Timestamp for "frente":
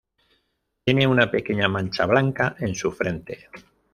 2.91-3.49